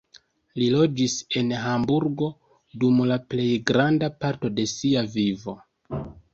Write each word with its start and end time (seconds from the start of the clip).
Li 0.61 0.69
loĝis 0.75 1.17
en 1.41 1.53
Hamburgo 1.65 2.31
dum 2.85 3.05
la 3.13 3.21
plej 3.35 3.47
granda 3.73 4.13
parto 4.25 4.55
de 4.59 4.69
sia 4.75 5.09
vivo. 5.21 5.59